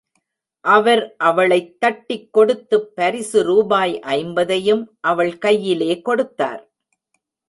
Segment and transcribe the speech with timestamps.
[0.65, 4.87] அவர் அவளைத் தட்டிக் கொடுத்துப் பரிசு ரூபாய் ஐம்பதையும்
[4.99, 6.71] அவள் கையிலே கொடுத்தார்.